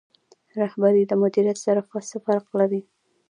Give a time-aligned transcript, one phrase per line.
[0.59, 2.81] رهبري له مدیریت سره څه فرق لري؟